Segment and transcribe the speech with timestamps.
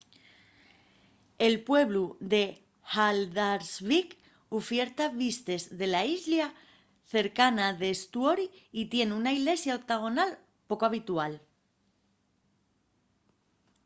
[1.47, 2.39] el pueblu de
[2.93, 4.09] haldarsvík
[4.59, 6.47] ufierta vistes de la islla
[7.13, 8.43] cercana d'eysturoy
[8.81, 10.29] y tien una ilesia octagonal
[10.69, 11.33] poco habitual